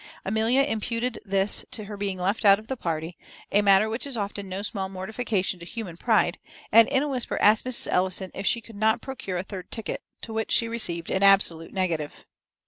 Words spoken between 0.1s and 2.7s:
Amelia imputed this to her being left out of